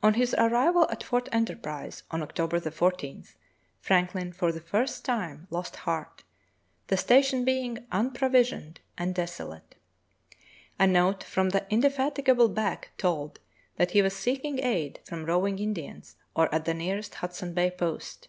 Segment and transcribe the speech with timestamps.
[0.00, 3.24] On his arrival at Fort Enterprise on October 14,
[3.80, 6.22] Franklin for the first time lost heart,
[6.86, 9.74] the station being unprovisioned and desolate.
[10.78, 13.40] A note from the indefat igable Back told
[13.74, 18.28] that he was seeking aid from roving Indians or at the nearest Hudson Bay post.